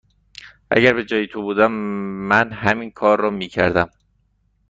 [0.71, 1.71] اگر به جای تو بودم،
[2.27, 3.89] من همین کار را می کردم.